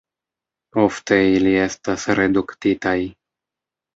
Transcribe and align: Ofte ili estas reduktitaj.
Ofte 0.83 1.19
ili 1.33 1.51
estas 1.65 2.07
reduktitaj. 2.21 2.97